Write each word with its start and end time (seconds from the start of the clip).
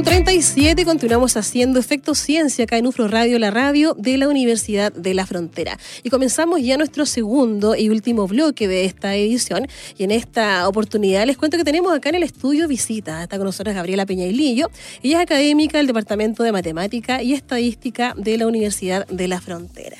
Con 0.00 0.06
37 0.06 0.86
continuamos 0.86 1.36
haciendo 1.36 1.78
Efecto 1.78 2.14
Ciencia 2.14 2.64
acá 2.64 2.78
en 2.78 2.86
UFRO 2.86 3.06
Radio, 3.06 3.38
la 3.38 3.50
radio 3.50 3.94
de 3.98 4.16
la 4.16 4.28
Universidad 4.28 4.90
de 4.94 5.12
la 5.12 5.26
Frontera. 5.26 5.78
Y 6.02 6.08
comenzamos 6.08 6.62
ya 6.62 6.78
nuestro 6.78 7.04
segundo 7.04 7.76
y 7.76 7.90
último 7.90 8.26
bloque 8.26 8.66
de 8.66 8.86
esta 8.86 9.14
edición. 9.14 9.66
Y 9.98 10.04
en 10.04 10.10
esta 10.10 10.66
oportunidad 10.68 11.26
les 11.26 11.36
cuento 11.36 11.58
que 11.58 11.64
tenemos 11.64 11.92
acá 11.92 12.08
en 12.08 12.14
el 12.14 12.22
estudio 12.22 12.66
visita. 12.66 13.22
Está 13.22 13.36
con 13.36 13.44
nosotros 13.44 13.74
Gabriela 13.74 14.06
Peñailillo. 14.06 14.70
Ella 15.02 15.18
es 15.18 15.22
académica 15.22 15.76
del 15.76 15.88
Departamento 15.88 16.44
de 16.44 16.52
Matemática 16.52 17.22
y 17.22 17.34
Estadística 17.34 18.14
de 18.16 18.38
la 18.38 18.46
Universidad 18.46 19.06
de 19.06 19.28
la 19.28 19.42
Frontera. 19.42 19.98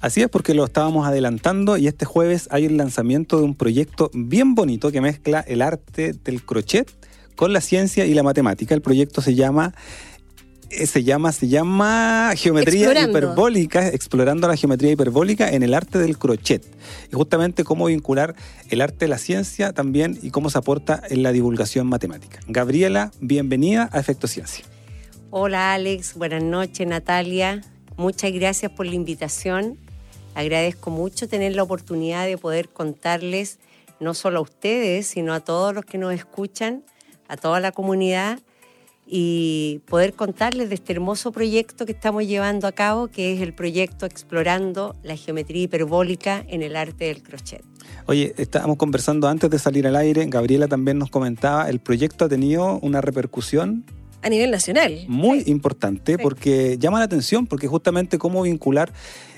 Así 0.00 0.22
es 0.22 0.28
porque 0.28 0.54
lo 0.54 0.64
estábamos 0.64 1.06
adelantando 1.06 1.76
y 1.76 1.88
este 1.88 2.06
jueves 2.06 2.48
hay 2.50 2.64
el 2.64 2.78
lanzamiento 2.78 3.36
de 3.36 3.42
un 3.42 3.54
proyecto 3.54 4.10
bien 4.14 4.54
bonito 4.54 4.90
que 4.90 5.02
mezcla 5.02 5.40
el 5.40 5.60
arte 5.60 6.14
del 6.24 6.42
crochet 6.42 6.97
con 7.38 7.52
la 7.52 7.60
ciencia 7.60 8.04
y 8.04 8.14
la 8.14 8.24
matemática. 8.24 8.74
El 8.74 8.82
proyecto 8.82 9.22
se 9.22 9.36
llama 9.36 9.72
eh, 10.70 10.86
se 10.86 11.04
llama, 11.04 11.30
se 11.30 11.46
llama 11.46 12.32
Geometría 12.36 13.04
Hiperbólica, 13.04 13.86
explorando 13.86 14.48
la 14.48 14.56
geometría 14.56 14.90
hiperbólica 14.90 15.48
en 15.48 15.62
el 15.62 15.72
arte 15.72 16.00
del 16.00 16.18
crochet. 16.18 16.66
Y 17.12 17.14
justamente 17.14 17.62
cómo 17.62 17.86
vincular 17.86 18.34
el 18.70 18.80
arte 18.80 19.04
de 19.04 19.08
la 19.08 19.18
ciencia 19.18 19.72
también 19.72 20.18
y 20.20 20.32
cómo 20.32 20.50
se 20.50 20.58
aporta 20.58 21.00
en 21.08 21.22
la 21.22 21.30
divulgación 21.30 21.86
matemática. 21.86 22.40
Gabriela, 22.48 23.12
bienvenida 23.20 23.88
a 23.92 24.00
Efecto 24.00 24.26
Ciencia. 24.26 24.64
Hola 25.30 25.74
Alex, 25.74 26.14
buenas 26.16 26.42
noches 26.42 26.88
Natalia. 26.88 27.62
Muchas 27.96 28.32
gracias 28.32 28.72
por 28.72 28.84
la 28.84 28.96
invitación. 28.96 29.78
Agradezco 30.34 30.90
mucho 30.90 31.28
tener 31.28 31.54
la 31.54 31.62
oportunidad 31.62 32.26
de 32.26 32.36
poder 32.36 32.68
contarles, 32.68 33.60
no 34.00 34.12
solo 34.12 34.40
a 34.40 34.42
ustedes, 34.42 35.06
sino 35.06 35.32
a 35.34 35.38
todos 35.38 35.72
los 35.72 35.84
que 35.84 35.98
nos 35.98 36.12
escuchan, 36.12 36.82
a 37.28 37.36
toda 37.36 37.60
la 37.60 37.72
comunidad 37.72 38.40
y 39.06 39.80
poder 39.86 40.12
contarles 40.12 40.68
de 40.68 40.74
este 40.74 40.92
hermoso 40.92 41.32
proyecto 41.32 41.86
que 41.86 41.92
estamos 41.92 42.26
llevando 42.26 42.66
a 42.66 42.72
cabo, 42.72 43.08
que 43.08 43.32
es 43.32 43.40
el 43.40 43.54
proyecto 43.54 44.04
Explorando 44.04 44.96
la 45.02 45.16
Geometría 45.16 45.62
Hiperbólica 45.62 46.44
en 46.46 46.62
el 46.62 46.76
Arte 46.76 47.06
del 47.06 47.22
Crochet. 47.22 47.64
Oye, 48.06 48.34
estábamos 48.36 48.76
conversando 48.76 49.28
antes 49.28 49.48
de 49.48 49.58
salir 49.58 49.86
al 49.86 49.96
aire, 49.96 50.26
Gabriela 50.26 50.68
también 50.68 50.98
nos 50.98 51.10
comentaba, 51.10 51.70
el 51.70 51.78
proyecto 51.78 52.26
ha 52.26 52.28
tenido 52.28 52.78
una 52.80 53.00
repercusión 53.00 53.84
a 54.22 54.28
nivel 54.28 54.50
nacional. 54.50 55.04
Muy 55.08 55.42
importante 55.46 56.18
porque 56.18 56.76
llama 56.78 56.98
la 56.98 57.04
atención, 57.04 57.46
porque 57.46 57.66
justamente 57.68 58.18
cómo 58.18 58.42
vincular 58.42 58.92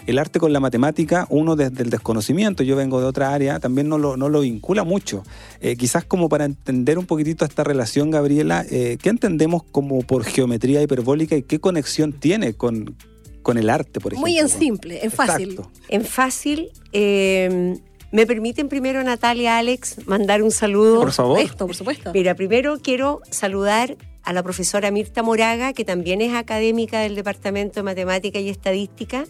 el 0.07 0.19
arte 0.19 0.39
con 0.41 0.53
la 0.53 0.61
matemática, 0.61 1.27
uno 1.31 1.57
desde 1.57 1.83
el 1.83 1.91
desconocimiento, 1.91 2.63
yo 2.63 2.77
vengo 2.77 3.01
de 3.01 3.07
otra 3.07 3.33
área, 3.33 3.61
también 3.61 3.89
no 3.89 3.99
lo, 3.99 4.17
no 4.17 4.29
lo 4.29 4.41
vincula 4.41 4.83
mucho. 4.85 5.23
Eh, 5.61 5.77
quizás 5.77 6.05
como 6.05 6.29
para 6.29 6.47
entender 6.47 6.99
un 6.99 7.07
poquitito 7.07 7.45
esta 7.45 7.65
relación, 7.65 8.11
Gabriela, 8.11 8.65
eh, 8.71 8.97
¿qué 9.01 9.11
entendemos 9.11 9.63
como 9.63 10.01
por 10.01 10.25
geometría 10.25 10.83
hiperbólica 10.83 11.37
y 11.37 11.43
qué 11.43 11.61
conexión 11.61 12.13
tiene 12.13 12.55
con, 12.55 12.97
con 13.43 13.59
el 13.59 13.69
arte, 13.69 14.01
por 14.01 14.13
ejemplo? 14.13 14.29
Muy 14.29 14.39
en 14.39 14.49
simple, 14.49 15.05
en 15.05 15.11
fácil. 15.11 15.61
En 15.89 16.05
fácil. 16.05 16.71
Eh, 16.93 17.79
¿Me 18.13 18.27
permiten 18.27 18.69
primero, 18.69 19.03
Natalia, 19.05 19.59
Alex, 19.59 20.07
mandar 20.07 20.43
un 20.43 20.51
saludo? 20.51 21.01
Por 21.01 21.13
favor. 21.13 21.39
Esto, 21.39 21.67
por 21.67 21.77
supuesto. 21.77 22.11
Mira, 22.13 22.35
primero 22.35 22.79
quiero 22.83 23.21
saludar 23.31 23.97
a 24.23 24.33
la 24.33 24.43
profesora 24.43 24.91
Mirta 24.91 25.23
Moraga, 25.23 25.73
que 25.73 25.85
también 25.85 26.21
es 26.21 26.35
académica 26.35 27.01
del 27.01 27.15
Departamento 27.15 27.75
de 27.77 27.85
Matemática 27.85 28.41
y 28.41 28.49
Estadística, 28.49 29.25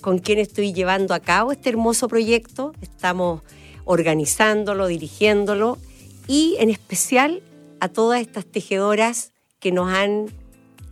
con 0.00 0.18
quien 0.18 0.38
estoy 0.38 0.72
llevando 0.72 1.14
a 1.14 1.20
cabo 1.20 1.52
este 1.52 1.70
hermoso 1.70 2.08
proyecto. 2.08 2.72
Estamos 2.82 3.42
organizándolo, 3.84 4.88
dirigiéndolo 4.88 5.78
y 6.26 6.56
en 6.58 6.70
especial 6.70 7.42
a 7.80 7.88
todas 7.88 8.20
estas 8.20 8.46
tejedoras 8.46 9.32
que 9.60 9.70
nos 9.70 9.92
han 9.92 10.26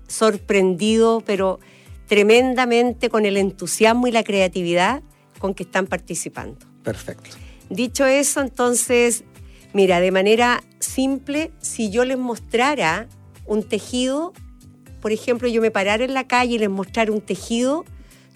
sorprendido, 0.07 1.23
pero 1.27 1.59
tremendamente 2.07 3.09
con 3.09 3.27
el 3.27 3.37
entusiasmo 3.37 4.07
y 4.07 4.13
la 4.13 4.23
creatividad 4.23 5.03
con 5.39 5.55
que 5.55 5.65
están 5.65 5.87
participando. 5.87 6.72
Perfecto. 6.83 7.31
Dicho 7.71 8.05
eso, 8.05 8.41
entonces, 8.41 9.25
mira, 9.73 10.01
de 10.01 10.11
manera 10.11 10.63
simple, 10.79 11.53
si 11.61 11.91
yo 11.91 12.05
les 12.05 12.19
mostrara 12.19 13.09
un 13.47 13.63
tejido, 13.63 14.33
por 15.01 15.13
ejemplo, 15.13 15.49
yo 15.49 15.61
me 15.61 15.71
parara 15.71 16.05
en 16.05 16.15
la 16.15 16.27
calle 16.27 16.55
y 16.55 16.59
les 16.59 16.71
mostrara 16.71 17.11
un 17.11 17.21
tejido, 17.21 17.85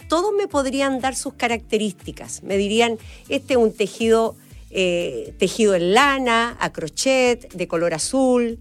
todos 0.09 0.33
me 0.37 0.49
podrían 0.49 1.01
dar 1.01 1.17
sus 1.17 1.35
características. 1.35 2.43
Me 2.43 2.57
dirían, 2.57 2.99
este 3.29 3.55
es 3.55 3.59
un 3.59 3.73
tejido, 3.73 4.37
eh, 4.71 5.35
tejido 5.39 5.75
en 5.75 5.95
lana, 5.95 6.57
a 6.61 6.73
crochet, 6.73 7.53
de 7.53 7.69
color 7.69 7.95
azul. 7.95 8.59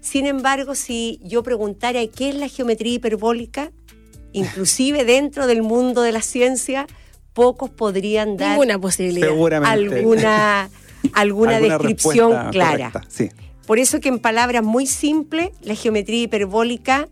Sin 0.00 0.26
embargo, 0.26 0.74
si 0.74 1.20
yo 1.22 1.42
preguntara 1.42 2.06
qué 2.06 2.28
es 2.30 2.34
la 2.34 2.48
geometría 2.48 2.94
hiperbólica, 2.94 3.72
inclusive 4.32 5.04
dentro 5.04 5.46
del 5.46 5.62
mundo 5.62 6.02
de 6.02 6.12
la 6.12 6.22
ciencia, 6.22 6.86
pocos 7.34 7.68
podrían 7.68 8.36
dar 8.36 8.58
posibilidad. 8.80 9.28
alguna, 9.64 10.70
alguna, 11.12 11.60
descripción 11.60 12.50
clara. 12.50 12.92
sí. 13.08 13.30
Por 13.66 13.78
eso 13.78 14.00
que 14.00 14.10
en 14.10 14.18
palabras 14.18 14.62
muy 14.62 14.86
simples, 14.86 15.50
la 15.62 15.74
geometría 15.74 16.22
hiperbólica 16.22 17.08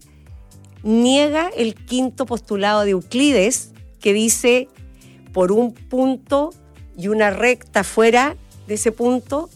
niega 0.82 1.50
el 1.56 1.74
quinto 1.74 2.26
postulado 2.26 2.84
de 2.84 2.90
Euclides, 2.90 3.70
que 4.00 4.12
dice 4.12 4.68
por 5.32 5.50
un 5.50 5.72
punto 5.72 6.52
y 6.96 7.08
una 7.08 7.30
recta 7.30 7.84
fuera 7.84 8.36
de 8.66 8.74
ese 8.74 8.92
punto 8.92 9.48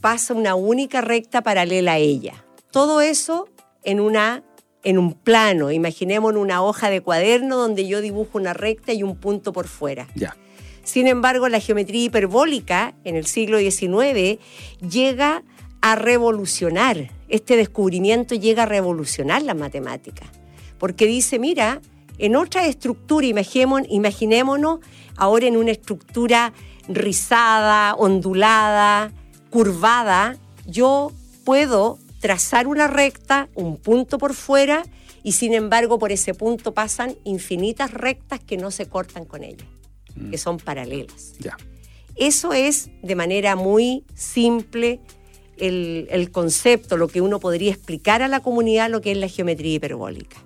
pasa 0.00 0.34
una 0.34 0.54
única 0.54 1.00
recta 1.00 1.42
paralela 1.42 1.92
a 1.92 1.98
ella. 1.98 2.44
Todo 2.70 3.00
eso 3.00 3.48
en, 3.84 4.00
una, 4.00 4.42
en 4.84 4.98
un 4.98 5.14
plano. 5.14 5.70
Imaginemos 5.72 6.34
una 6.36 6.62
hoja 6.62 6.90
de 6.90 7.00
cuaderno 7.00 7.56
donde 7.56 7.86
yo 7.86 8.00
dibujo 8.00 8.38
una 8.38 8.52
recta 8.52 8.92
y 8.92 9.02
un 9.02 9.16
punto 9.16 9.52
por 9.52 9.66
fuera. 9.66 10.06
Ya. 10.14 10.36
Sin 10.84 11.06
embargo, 11.06 11.48
la 11.48 11.60
geometría 11.60 12.04
hiperbólica 12.04 12.94
en 13.04 13.16
el 13.16 13.26
siglo 13.26 13.58
XIX 13.58 14.38
llega 14.86 15.42
a 15.80 15.96
revolucionar, 15.96 17.10
este 17.28 17.56
descubrimiento 17.56 18.34
llega 18.34 18.62
a 18.62 18.66
revolucionar 18.66 19.42
las 19.42 19.56
matemáticas, 19.56 20.28
porque 20.78 21.06
dice, 21.06 21.38
mira, 21.38 21.80
en 22.18 22.36
otra 22.36 22.66
estructura, 22.66 23.26
imaginémonos 23.26 24.80
ahora 25.16 25.46
en 25.46 25.56
una 25.56 25.72
estructura 25.72 26.52
rizada, 26.88 27.94
ondulada, 27.96 29.12
curvada, 29.50 30.36
yo 30.66 31.12
puedo 31.44 31.98
trazar 32.24 32.66
una 32.68 32.86
recta, 32.86 33.50
un 33.54 33.76
punto 33.76 34.16
por 34.16 34.32
fuera, 34.32 34.82
y 35.22 35.32
sin 35.32 35.52
embargo 35.52 35.98
por 35.98 36.10
ese 36.10 36.32
punto 36.32 36.72
pasan 36.72 37.16
infinitas 37.22 37.90
rectas 37.90 38.40
que 38.40 38.56
no 38.56 38.70
se 38.70 38.86
cortan 38.86 39.26
con 39.26 39.44
ella, 39.44 39.66
mm. 40.16 40.30
que 40.30 40.38
son 40.38 40.56
paralelas. 40.56 41.34
Eso 42.16 42.54
es 42.54 42.88
de 43.02 43.14
manera 43.14 43.56
muy 43.56 44.04
simple 44.14 45.00
el, 45.58 46.30
concepto, 46.32 46.96
lo 46.96 47.08
que 47.08 47.20
uno 47.20 47.40
podría 47.40 47.72
explicar 47.72 48.22
a 48.22 48.28
la 48.28 48.40
comunidad 48.40 48.88
lo 48.88 49.02
que 49.02 49.12
es 49.12 49.18
la 49.18 49.28
geometría 49.28 49.74
hiperbólica. 49.74 50.38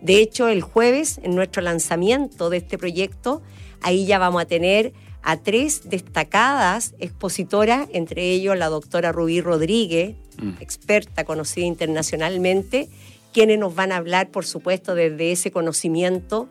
De 0.00 0.16
hecho, 0.18 0.48
el 0.48 0.60
jueves, 0.60 1.20
en 1.22 1.36
nuestro 1.36 1.62
lanzamiento 1.62 2.50
de 2.50 2.56
este 2.56 2.78
proyecto, 2.78 3.42
ahí 3.80 4.06
ya 4.06 4.18
vamos 4.18 4.42
a 4.42 4.46
tener 4.46 4.92
a 5.22 5.36
tres 5.36 5.88
destacadas 5.88 6.94
expositoras, 6.98 7.88
entre 7.92 8.30
ellos 8.30 8.56
la 8.56 8.68
doctora 8.68 9.12
Rubí 9.12 9.40
Rodríguez, 9.40 10.16
mm. 10.38 10.60
experta 10.60 11.24
conocida 11.24 11.66
internacionalmente, 11.66 12.88
quienes 13.32 13.58
nos 13.58 13.74
van 13.74 13.92
a 13.92 13.96
hablar, 13.96 14.30
por 14.30 14.44
supuesto, 14.44 14.94
desde 14.94 15.32
ese 15.32 15.50
conocimiento 15.50 16.48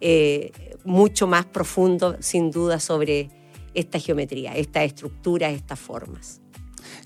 eh, 0.00 0.52
mucho 0.84 1.26
más 1.26 1.46
profundo, 1.46 2.16
sin 2.20 2.50
duda, 2.50 2.80
sobre 2.80 3.30
esta 3.74 3.98
geometría, 3.98 4.54
estas 4.54 4.84
estructuras, 4.84 5.52
estas 5.52 5.78
formas 5.78 6.42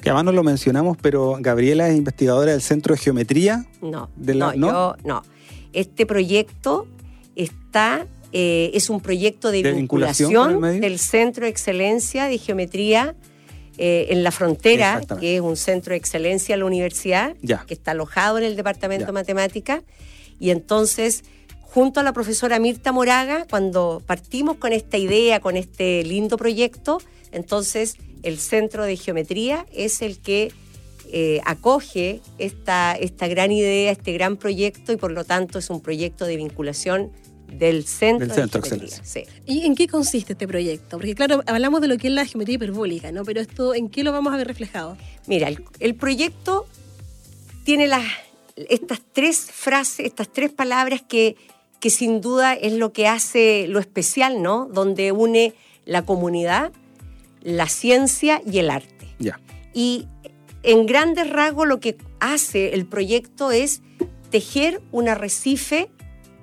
que 0.07 0.11
además 0.11 0.25
no 0.27 0.33
lo 0.33 0.43
mencionamos, 0.45 0.97
pero 1.01 1.37
Gabriela 1.41 1.89
es 1.89 1.97
investigadora 1.97 2.53
del 2.53 2.63
Centro 2.63 2.95
de 2.95 3.01
Geometría. 3.01 3.67
No, 3.81 4.09
no, 4.17 4.55
Yo, 4.55 4.95
no. 5.05 5.23
Este 5.73 6.07
proyecto 6.07 6.87
está, 7.35 8.07
eh, 8.33 8.71
es 8.75 8.91
un 8.91 9.01
proyecto 9.01 9.51
de, 9.51 9.63
vinculación, 9.63 10.81
del 10.81 10.99
Centro 10.99 11.45
de 11.45 11.51
Excelencia 11.51 12.27
de 12.27 12.39
Geometría 12.39 13.15
eh, 13.79 14.07
en 14.11 14.23
la 14.23 14.31
Frontera, 14.31 15.03
que 15.21 15.37
es 15.37 15.41
un 15.43 15.57
centro 15.57 15.93
de 15.93 15.99
excelencia 15.99 16.55
de 16.55 16.61
la 16.61 16.65
universidad, 16.65 17.37
que 17.67 17.75
está 17.75 17.91
alojado 17.91 18.39
en 18.39 18.45
el 18.45 18.57
Departamento 18.57 19.07
de 19.07 19.13
Matemática. 19.13 19.83
Y 20.41 20.51
entonces, 20.51 21.25
junto 21.61 22.01
a 22.01 22.03
la 22.03 22.13
profesora 22.13 22.59
Mirta 22.59 22.93
Moraga, 22.93 23.47
cuando 23.49 24.03
partimos 24.07 24.57
con 24.57 24.73
esta 24.73 24.97
idea, 24.97 25.41
con 25.41 25.57
este 25.57 26.03
lindo 26.05 26.37
proyecto, 26.37 26.99
Entonces, 27.33 27.97
el 28.23 28.39
Centro 28.39 28.85
de 28.85 28.97
Geometría 28.97 29.67
es 29.75 30.01
el 30.01 30.19
que 30.19 30.53
eh, 31.13 31.41
acoge 31.45 32.21
esta, 32.39 32.95
esta 32.95 33.29
gran 33.29 33.53
idea, 33.53 33.93
este 33.93 34.13
gran 34.13 34.37
proyecto 34.37 34.93
y 34.93 34.97
por 34.97 35.13
lo 35.13 35.25
tanto 35.25 35.59
es 35.59 35.69
un 35.71 35.81
proyecto 35.81 36.25
de 36.25 36.37
vinculación 36.37 37.13
del 37.47 37.85
Centro, 37.87 38.27
Del 38.27 38.37
centro, 38.37 38.61
de 38.61 38.69
Geometría. 38.69 39.05
Sí. 39.05 39.25
¿Y 39.47 39.65
en 39.65 39.75
qué 39.75 39.89
consiste 39.89 40.33
este 40.33 40.47
proyecto? 40.47 40.99
Porque 40.99 41.15
claro, 41.15 41.43
hablamos 41.47 41.81
de 41.81 41.89
lo 41.89 41.97
que 41.97 42.09
es 42.09 42.13
la 42.13 42.25
geometría 42.25 42.57
hiperbólica, 42.57 43.13
¿no? 43.13 43.25
Pero 43.25 43.41
esto, 43.41 43.75
¿en 43.75 43.89
qué 43.89 44.05
lo 44.05 44.13
vamos 44.13 44.33
a 44.33 44.37
ver 44.37 44.47
reflejado? 44.47 44.97
Mira, 45.27 45.49
el, 45.49 45.65
el 45.81 45.95
proyecto 45.95 46.67
tiene 47.65 47.87
las, 47.87 48.05
estas 48.57 49.01
tres 49.13 49.39
frases, 49.53 50.07
estas 50.07 50.33
tres 50.33 50.53
palabras 50.53 51.03
que, 51.03 51.37
que 51.81 51.91
sin 51.91 52.21
duda 52.21 52.55
es 52.55 52.73
lo 52.73 52.93
que 52.93 53.07
hace 53.07 53.67
lo 53.69 53.79
especial, 53.79 54.43
¿no? 54.43 54.67
Donde 54.67 55.13
une 55.13 55.55
la 55.85 56.05
comunidad, 56.05 56.73
la 57.43 57.69
ciencia 57.69 58.43
y 58.45 58.59
el 58.59 58.71
arte. 58.71 59.15
Ya. 59.19 59.41
Y 59.73 60.07
en 60.63 60.87
grandes 60.87 61.31
rasgos 61.31 61.67
lo 61.69 61.81
que 61.81 61.97
hace 62.19 62.75
el 62.75 62.87
proyecto 62.87 63.53
es 63.53 63.83
tejer 64.31 64.83
un 64.91 65.09
arrecife 65.09 65.89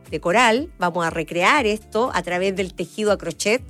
de 0.10 0.20
coral, 0.20 0.72
vamos 0.78 1.06
a 1.06 1.10
recrear 1.10 1.66
esto 1.66 2.12
a 2.14 2.22
través 2.22 2.56
del 2.56 2.74
tejido 2.74 3.12
a 3.12 3.18
crochet, 3.18 3.62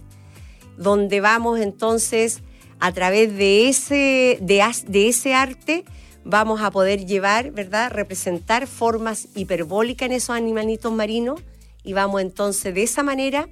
donde 0.78 1.22
vamos 1.22 1.60
entonces 1.60 2.42
a 2.80 2.92
través 2.92 3.36
de 3.36 3.70
ese, 3.70 4.38
de, 4.42 4.64
de 4.88 5.08
ese 5.08 5.34
arte, 5.34 5.86
vamos 6.26 6.62
a 6.62 6.72
poder 6.72 7.06
llevar, 7.06 7.52
¿verdad? 7.52 7.92
Representar 7.92 8.68
formas 8.68 9.28
hiperbólicas 9.36 10.08
en 10.08 10.14
esos 10.14 10.36
animalitos 10.36 10.92
marinos 10.92 11.42
y 11.84 11.94
vamos 11.94 12.22
entonces 12.22 12.74
de 12.74 12.84
esa 12.84 13.04
manera 13.04 13.48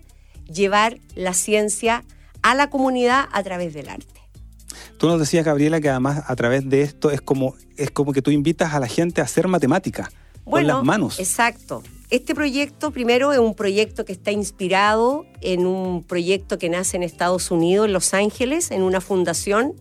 llevar 0.52 1.00
la 1.16 1.34
ciencia 1.34 2.04
a 2.42 2.56
la 2.56 2.70
comunidad 2.70 3.28
a 3.32 3.44
través 3.44 3.74
del 3.74 3.90
arte. 3.90 4.22
Tú 4.98 5.08
nos 5.08 5.20
decías, 5.20 5.46
Gabriela, 5.46 5.82
que 5.82 5.90
además 5.90 6.24
a 6.28 6.36
través 6.36 6.70
de 6.70 6.82
esto 6.82 7.12
es 7.12 7.22
como, 7.22 7.56
es 7.76 7.92
como 7.92 8.14
que 8.14 8.22
tú 8.22 8.32
invitas 8.32 8.74
a 8.74 8.80
la 8.80 8.88
gente 8.88 9.22
a 9.22 9.24
hacer 9.24 9.48
matemática 9.48 10.12
con 10.44 10.66
las 10.66 10.84
manos. 10.84 11.20
Exacto. 11.20 11.82
Este 12.12 12.36
proyecto, 12.36 12.92
primero, 12.92 13.32
es 13.32 13.40
un 13.40 13.56
proyecto 13.56 14.04
que 14.04 14.12
está 14.12 14.32
inspirado 14.32 15.26
en 15.40 15.66
un 15.66 16.04
proyecto 16.04 16.60
que 16.60 16.68
nace 16.68 16.98
en 16.98 17.04
Estados 17.04 17.52
Unidos, 17.52 17.88
en 17.88 17.94
Los 17.94 18.14
Ángeles, 18.14 18.70
en 18.72 18.82
una 18.82 19.00
fundación, 19.00 19.76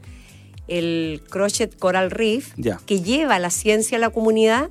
el 0.69 1.23
Crochet 1.29 1.77
Coral 1.77 2.13
Reef, 2.13 2.55
que 2.87 3.01
lleva 3.01 3.41
la 3.41 3.51
ciencia 3.51 3.99
a 3.99 4.01
la 4.01 4.11
comunidad. 4.11 4.71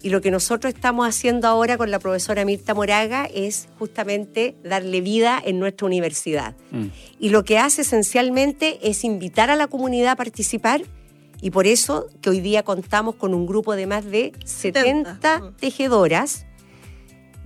Y 0.00 0.10
lo 0.10 0.20
que 0.20 0.30
nosotros 0.30 0.72
estamos 0.72 1.08
haciendo 1.08 1.48
ahora 1.48 1.76
con 1.76 1.90
la 1.90 1.98
profesora 1.98 2.44
Mirta 2.44 2.72
Moraga 2.72 3.24
es 3.24 3.68
justamente 3.80 4.54
darle 4.62 5.00
vida 5.00 5.42
en 5.44 5.58
nuestra 5.58 5.88
universidad. 5.88 6.54
Mm. 6.70 6.86
Y 7.18 7.30
lo 7.30 7.42
que 7.42 7.58
hace 7.58 7.82
esencialmente 7.82 8.78
es 8.88 9.02
invitar 9.02 9.50
a 9.50 9.56
la 9.56 9.66
comunidad 9.66 10.12
a 10.12 10.16
participar 10.16 10.82
y 11.40 11.50
por 11.50 11.66
eso 11.66 12.06
que 12.20 12.30
hoy 12.30 12.40
día 12.40 12.62
contamos 12.62 13.16
con 13.16 13.34
un 13.34 13.46
grupo 13.46 13.74
de 13.74 13.88
más 13.88 14.04
de 14.04 14.32
70, 14.44 15.14
70. 15.14 15.52
tejedoras 15.58 16.46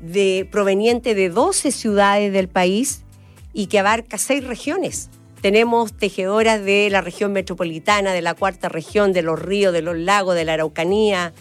de, 0.00 0.48
provenientes 0.50 1.16
de 1.16 1.30
12 1.30 1.70
ciudades 1.72 2.32
del 2.32 2.48
país 2.48 3.02
y 3.52 3.66
que 3.66 3.78
abarca 3.78 4.18
seis 4.18 4.44
regiones. 4.44 5.10
Tenemos 5.40 5.96
tejedoras 5.96 6.64
de 6.64 6.88
la 6.90 7.00
región 7.00 7.32
metropolitana, 7.32 8.12
de 8.12 8.22
la 8.22 8.34
cuarta 8.34 8.68
región, 8.68 9.12
de 9.12 9.22
los 9.22 9.40
ríos, 9.40 9.72
de 9.72 9.82
los 9.82 9.96
lagos, 9.96 10.34
de 10.34 10.44
la 10.44 10.54
Araucanía. 10.54 11.32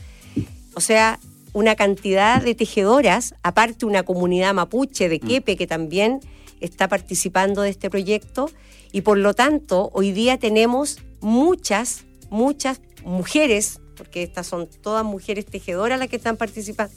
O 0.75 0.81
sea, 0.81 1.19
una 1.54 1.75
cantidad 1.75 2.42
de 2.42 2.54
tejedoras, 2.54 3.36
aparte 3.42 3.86
una 3.86 4.04
comunidad 4.04 4.54
mapuche 4.54 5.07
de 5.10 5.19
Quepe 5.19 5.56
que 5.56 5.68
también 5.68 6.19
está 6.60 6.88
participando 6.88 7.62
de 7.62 7.69
este 7.69 7.90
proyecto. 7.90 8.50
Y 8.92 9.02
por 9.02 9.18
lo 9.18 9.34
tanto, 9.34 9.90
hoy 9.94 10.12
día 10.12 10.38
tenemos 10.38 11.00
muchas, 11.22 12.06
muchas 12.30 12.81
mujeres, 13.04 13.80
porque 13.96 14.24
estas 14.24 14.48
son 14.48 14.68
todas 14.68 15.06
mujeres 15.06 15.46
tejedoras 15.46 16.00
las 16.00 16.10
que 16.10 16.18
están 16.18 16.38
participando, 16.38 16.94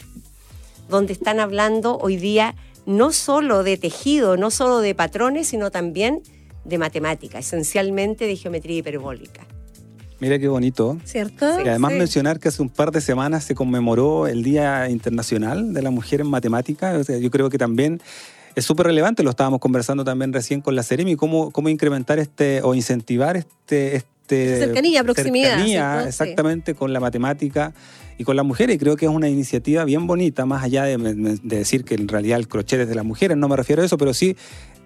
donde 0.88 1.12
están 1.12 1.40
hablando 1.40 1.98
hoy 1.98 2.16
día 2.16 2.54
no 2.86 3.12
solo 3.12 3.62
de 3.62 3.76
tejido, 3.76 4.36
no 4.36 4.50
solo 4.50 4.80
de 4.80 4.94
patrones, 4.94 5.48
sino 5.48 5.70
también 5.70 6.22
de 6.64 6.78
matemática, 6.78 7.38
esencialmente 7.38 8.26
de 8.26 8.36
geometría 8.36 8.78
hiperbólica. 8.78 9.46
Mira 10.20 10.38
qué 10.38 10.48
bonito. 10.48 10.98
¿Cierto? 11.04 11.60
Y 11.64 11.68
además 11.68 11.92
Sí. 11.92 11.98
mencionar 11.98 12.40
que 12.40 12.48
hace 12.48 12.60
un 12.62 12.70
par 12.70 12.90
de 12.90 13.00
semanas 13.00 13.44
se 13.44 13.54
conmemoró 13.54 14.26
el 14.26 14.42
Día 14.42 14.88
Internacional 14.90 15.72
de 15.72 15.82
la 15.82 15.90
Mujer 15.90 16.22
en 16.22 16.28
Matemáticas. 16.28 16.96
O 16.96 17.04
sea, 17.04 17.18
yo 17.18 17.30
creo 17.30 17.50
que 17.50 17.58
también 17.58 18.00
es 18.56 18.64
súper 18.64 18.86
relevante, 18.86 19.22
lo 19.22 19.30
estábamos 19.30 19.60
conversando 19.60 20.02
también 20.02 20.32
recién 20.32 20.60
con 20.60 20.74
la 20.74 20.82
Ceremi, 20.82 21.14
cómo, 21.14 21.52
cómo 21.52 21.68
incrementar 21.68 22.18
este 22.18 22.62
o 22.62 22.74
incentivar 22.74 23.36
este... 23.36 23.96
este 23.96 24.08
Cercanía, 24.36 25.02
proximidad, 25.04 25.50
cercanía, 25.50 26.04
exactamente, 26.06 26.74
con 26.74 26.92
la 26.92 27.00
matemática 27.00 27.72
y 28.18 28.24
con 28.24 28.36
las 28.36 28.44
mujeres. 28.44 28.76
Y 28.76 28.78
creo 28.78 28.96
que 28.96 29.06
es 29.06 29.12
una 29.12 29.28
iniciativa 29.28 29.84
bien 29.84 30.06
bonita, 30.06 30.46
más 30.46 30.62
allá 30.62 30.84
de, 30.84 30.96
de 30.96 31.56
decir 31.56 31.84
que 31.84 31.94
en 31.94 32.08
realidad 32.08 32.38
el 32.38 32.48
crochet 32.48 32.80
es 32.80 32.88
de 32.88 32.94
las 32.94 33.04
mujeres, 33.04 33.36
no 33.36 33.48
me 33.48 33.56
refiero 33.56 33.82
a 33.82 33.86
eso, 33.86 33.98
pero 33.98 34.12
sí 34.14 34.36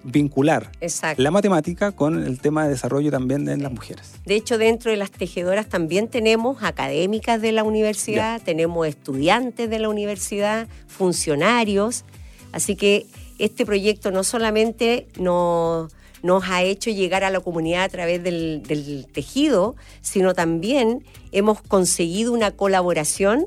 vincular 0.05 0.71
Exacto. 0.81 1.23
la 1.23 1.31
matemática 1.31 1.93
con 1.93 2.23
el 2.23 2.41
tema 2.41 2.65
de 2.65 2.71
desarrollo 2.71 3.11
también 3.11 3.45
de 3.45 3.57
las 3.57 3.73
mujeres. 3.73 4.13
De 4.25 4.35
hecho, 4.35 4.59
dentro 4.59 4.91
de 4.91 4.97
las 4.97 5.11
tejedoras 5.11 5.69
también 5.69 6.09
tenemos 6.09 6.63
académicas 6.63 7.41
de 7.41 7.53
la 7.53 7.65
universidad, 7.65 8.41
tenemos 8.43 8.87
estudiantes 8.87 9.71
de 9.71 9.79
la 9.79 9.89
universidad, 9.89 10.69
funcionarios. 10.87 12.05
Así 12.53 12.77
que 12.77 13.07
este 13.39 13.65
proyecto 13.65 14.11
no 14.11 14.25
solamente 14.25 15.07
nos, 15.19 15.93
nos 16.23 16.45
ha 16.49 16.63
hecho 16.63 16.91
llegar 16.91 17.25
a 17.25 17.31
la 17.31 17.41
comunidad 17.41 17.85
a 17.85 17.89
través 17.89 18.23
del, 18.23 18.63
del 18.63 19.07
tejido, 19.13 19.75
sino 20.01 20.35
también 20.35 21.05
hemos 21.33 21.61
conseguido 21.63 22.33
una 22.33 22.53
colaboración 22.53 23.47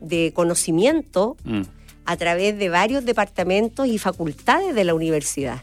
de 0.00 0.32
conocimiento 0.34 1.36
Mm. 1.44 1.62
a 2.04 2.16
través 2.16 2.56
de 2.58 2.68
varios 2.68 3.04
departamentos 3.04 3.86
y 3.88 3.98
facultades 3.98 4.74
de 4.74 4.84
la 4.84 4.94
universidad. 4.94 5.62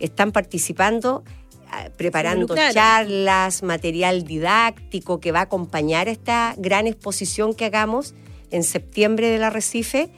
Están 0.00 0.32
participando, 0.32 1.22
ah, 1.70 1.90
preparando 1.96 2.54
charlas, 2.72 3.62
material 3.62 4.24
didáctico 4.24 5.20
que 5.20 5.30
va 5.32 5.40
a 5.40 5.42
acompañar 5.42 6.08
a 6.08 6.10
esta 6.10 6.54
gran 6.56 6.86
exposición 6.86 7.54
que 7.54 7.66
hagamos 7.66 8.14
en 8.50 8.64
septiembre 8.64 9.28
del 9.28 9.44
Arrecife. 9.44 10.10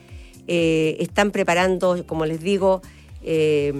Eh, 0.48 0.96
están 1.00 1.30
preparando, 1.30 2.06
como 2.06 2.24
les 2.24 2.40
digo, 2.40 2.80
eh, 3.28 3.72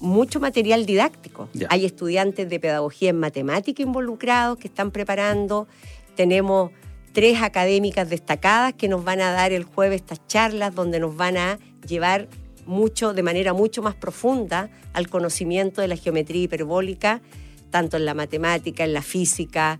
mucho 0.00 0.40
material 0.40 0.86
didáctico. 0.86 1.50
Hay 1.68 1.84
estudiantes 1.84 2.48
de 2.48 2.58
pedagogía 2.58 3.10
en 3.10 3.20
matemática 3.20 3.82
involucrados 3.82 4.56
que 4.56 4.68
están 4.68 4.90
preparando. 4.90 5.68
Tenemos 6.14 6.70
tres 7.12 7.42
académicas 7.42 8.08
destacadas 8.08 8.72
que 8.72 8.88
nos 8.88 9.04
van 9.04 9.20
a 9.20 9.32
dar 9.32 9.52
el 9.52 9.64
jueves 9.64 10.00
estas 10.00 10.26
charlas 10.26 10.74
donde 10.74 10.98
nos 10.98 11.14
van 11.14 11.36
a 11.36 11.58
llevar 11.86 12.26
mucho, 12.64 13.12
de 13.12 13.22
manera 13.22 13.52
mucho 13.52 13.82
más 13.82 13.94
profunda 13.94 14.70
al 14.94 15.10
conocimiento 15.10 15.82
de 15.82 15.88
la 15.88 15.96
geometría 15.96 16.44
hiperbólica, 16.44 17.20
tanto 17.68 17.98
en 17.98 18.06
la 18.06 18.14
matemática, 18.14 18.82
en 18.84 18.94
la 18.94 19.02
física, 19.02 19.78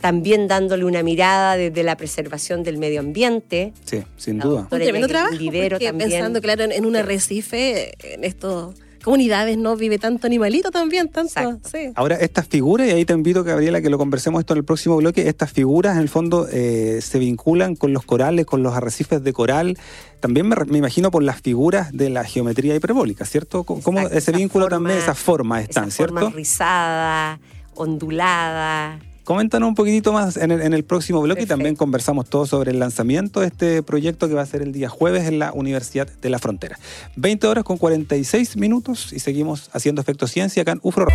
también 0.00 0.48
dándole 0.48 0.84
una 0.84 1.02
mirada 1.02 1.56
desde 1.56 1.82
la 1.82 1.96
preservación 1.96 2.62
del 2.62 2.78
medio 2.78 3.00
ambiente. 3.00 3.72
Sí, 3.84 4.02
sin 4.16 4.38
duda. 4.38 4.68
Un 4.70 4.78
tremendo 4.78 5.08
trabajo, 5.08 5.34
también. 5.36 5.98
pensando, 5.98 6.40
claro, 6.40 6.64
en, 6.64 6.72
en 6.72 6.84
un 6.86 6.96
arrecife, 6.96 7.94
en 8.14 8.24
estas 8.24 8.74
comunidades, 9.02 9.58
¿no? 9.58 9.76
Vive 9.76 9.98
tanto 9.98 10.26
animalito 10.26 10.70
también, 10.70 11.08
tanto. 11.10 11.58
Sí. 11.70 11.90
Ahora, 11.94 12.16
estas 12.16 12.46
figuras, 12.48 12.88
y 12.88 12.90
ahí 12.90 13.04
te 13.04 13.12
invito, 13.12 13.44
Gabriela, 13.44 13.82
que 13.82 13.90
lo 13.90 13.98
conversemos 13.98 14.40
esto 14.40 14.54
en 14.54 14.58
el 14.58 14.64
próximo 14.64 14.96
bloque, 14.96 15.28
estas 15.28 15.52
figuras 15.52 15.96
en 15.96 16.00
el 16.02 16.08
fondo 16.08 16.48
eh, 16.50 17.00
se 17.02 17.18
vinculan 17.18 17.76
con 17.76 17.92
los 17.92 18.04
corales, 18.06 18.46
con 18.46 18.62
los 18.62 18.72
arrecifes 18.74 19.22
de 19.22 19.32
coral, 19.34 19.76
también 20.20 20.48
me, 20.48 20.56
me 20.66 20.78
imagino 20.78 21.10
por 21.10 21.22
las 21.22 21.38
figuras 21.42 21.92
de 21.92 22.08
la 22.08 22.24
geometría 22.24 22.74
hiperbólica, 22.74 23.26
¿cierto? 23.26 23.64
¿Cómo 23.64 23.98
Exacto, 23.98 24.16
ese 24.16 24.32
vínculo 24.32 24.64
forma- 24.64 24.76
también, 24.76 24.98
esas 24.98 25.18
formas 25.18 25.62
están, 25.64 25.88
Esa 25.88 25.96
forma 26.04 26.20
¿cierto? 26.22 26.36
rizada, 26.38 27.40
ondulada. 27.74 29.00
Coméntanos 29.24 29.68
un 29.68 29.74
poquitito 29.74 30.12
más 30.12 30.36
en 30.36 30.50
el, 30.50 30.60
en 30.60 30.74
el 30.74 30.84
próximo 30.84 31.22
bloque 31.22 31.42
y 31.42 31.46
también 31.46 31.76
conversamos 31.76 32.28
todo 32.28 32.46
sobre 32.46 32.72
el 32.72 32.78
lanzamiento 32.78 33.40
de 33.40 33.46
este 33.46 33.82
proyecto 33.82 34.28
que 34.28 34.34
va 34.34 34.42
a 34.42 34.46
ser 34.46 34.60
el 34.60 34.72
día 34.72 34.90
jueves 34.90 35.26
en 35.26 35.38
la 35.38 35.52
Universidad 35.52 36.06
de 36.06 36.30
la 36.30 36.38
Frontera. 36.38 36.78
20 37.16 37.46
horas 37.46 37.64
con 37.64 37.78
46 37.78 38.56
minutos 38.58 39.12
y 39.12 39.20
seguimos 39.20 39.70
haciendo 39.72 40.02
Efecto 40.02 40.26
Ciencia 40.26 40.62
acá 40.62 40.72
en 40.72 40.80
UFRO. 40.82 41.08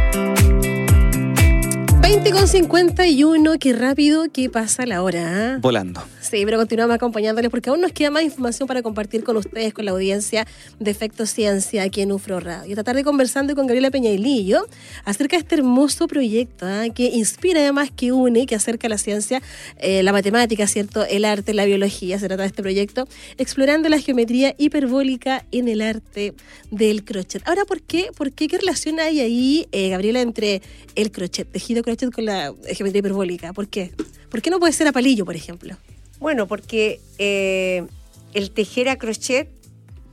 20 2.10 2.24
7 2.24 2.40
con 2.40 2.48
51, 2.48 3.60
qué 3.60 3.72
rápido 3.72 4.32
que 4.34 4.50
pasa 4.50 4.88
la 4.88 5.04
hora. 5.04 5.54
¿ah? 5.54 5.58
Volando. 5.62 6.02
Sí, 6.22 6.42
pero 6.44 6.58
continuamos 6.58 6.96
acompañándoles 6.96 7.52
porque 7.52 7.70
aún 7.70 7.82
nos 7.82 7.92
queda 7.92 8.10
más 8.10 8.24
información 8.24 8.68
para 8.68 8.82
compartir 8.82 9.24
con 9.24 9.38
ustedes, 9.38 9.76
con 9.76 9.86
la 9.86 9.92
audiencia 9.92 10.48
de 10.80 10.90
Efecto 10.90 11.28
Ciencia 11.28 11.84
aquí 11.84 12.02
en 12.02 12.12
UFRO 12.12 12.40
Radio. 12.40 12.72
Esta 12.72 12.84
tarde 12.84 13.04
conversando 13.04 13.54
con 13.54 13.68
Gabriela 13.68 13.92
Peñailillo 13.92 14.66
acerca 15.06 15.38
de 15.38 15.42
este 15.42 15.56
hermoso 15.56 16.08
proyecto 16.08 16.66
¿ah? 16.66 16.86
que 16.94 17.06
inspira 17.06 17.62
además, 17.62 17.92
que 17.96 18.12
une, 18.12 18.48
que 18.48 18.56
acerca 18.56 18.90
la 18.90 18.98
ciencia, 18.98 19.44
eh, 19.78 20.02
la 20.02 20.12
matemática, 20.12 20.66
¿cierto? 20.66 21.06
El 21.06 21.26
arte, 21.26 21.54
la 21.54 21.66
biología. 21.66 22.18
Se 22.18 22.28
trata 22.28 22.42
de 22.42 22.48
este 22.48 22.64
proyecto 22.64 23.08
explorando 23.38 23.88
la 23.88 24.00
geometría 24.00 24.56
hiperbólica 24.58 25.46
en 25.52 25.68
el 25.68 25.82
arte 25.82 26.34
del 26.72 27.04
crochet. 27.04 27.48
Ahora, 27.48 27.66
¿por 27.66 27.82
qué? 27.82 28.08
¿Por 28.18 28.32
qué? 28.32 28.48
¿Qué 28.48 28.58
relación 28.58 29.00
hay 29.00 29.20
ahí, 29.20 29.68
eh, 29.72 29.90
Gabriela, 29.90 30.22
entre 30.22 30.64
el 30.96 31.12
crochet, 31.12 31.48
tejido 31.52 31.84
crochet 31.84 31.99
con 32.08 32.26
la 32.26 32.54
geometría 32.74 33.00
hiperbólica? 33.00 33.54
¿Por 33.54 33.68
qué? 33.68 33.94
¿Por 34.30 34.42
qué 34.42 34.50
no 34.50 34.60
puede 34.60 34.74
ser 34.74 34.88
a 34.88 34.92
palillo, 34.92 35.26
por 35.26 35.36
ejemplo? 35.36 35.76
Bueno, 36.20 36.48
porque 36.48 37.02
eh, 37.18 37.86
el 38.34 38.52
tejer 38.52 38.90
a 38.90 38.98
crochet 38.98 39.50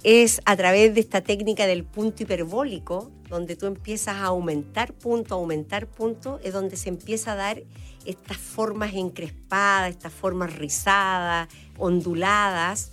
es 0.02 0.40
a 0.44 0.56
través 0.56 0.94
de 0.94 1.00
esta 1.00 1.20
técnica 1.20 1.66
del 1.66 1.84
punto 1.84 2.22
hiperbólico, 2.22 3.10
donde 3.28 3.56
tú 3.56 3.66
empiezas 3.66 4.16
a 4.16 4.26
aumentar 4.26 4.92
punto, 4.92 5.34
aumentar 5.34 5.86
punto, 5.86 6.38
es 6.44 6.52
donde 6.52 6.76
se 6.76 6.88
empieza 6.88 7.32
a 7.32 7.36
dar 7.36 7.62
estas 8.04 8.36
formas 8.36 8.94
encrespadas, 8.94 9.90
estas 9.90 10.12
formas 10.12 10.54
rizadas, 10.54 11.48
onduladas, 11.76 12.92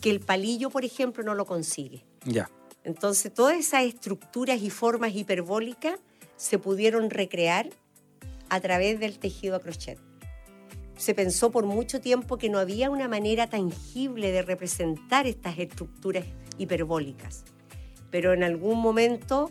que 0.00 0.10
el 0.10 0.20
palillo, 0.20 0.68
por 0.68 0.84
ejemplo, 0.84 1.22
no 1.22 1.34
lo 1.34 1.46
consigue. 1.46 2.04
Ya. 2.26 2.50
Entonces, 2.84 3.32
todas 3.32 3.56
esas 3.56 3.84
estructuras 3.84 4.60
y 4.60 4.68
formas 4.68 5.14
hiperbólicas 5.14 5.98
se 6.36 6.58
pudieron 6.58 7.08
recrear 7.08 7.70
a 8.52 8.60
través 8.60 9.00
del 9.00 9.18
tejido 9.18 9.56
a 9.56 9.60
crochet 9.60 9.98
se 11.02 11.14
pensó 11.14 11.50
por 11.50 11.66
mucho 11.66 12.00
tiempo 12.00 12.38
que 12.38 12.48
no 12.48 12.60
había 12.60 12.88
una 12.88 13.08
manera 13.08 13.48
tangible 13.48 14.30
de 14.30 14.42
representar 14.42 15.26
estas 15.26 15.58
estructuras 15.58 16.24
hiperbólicas. 16.58 17.44
Pero 18.12 18.32
en 18.32 18.44
algún 18.44 18.78
momento, 18.78 19.50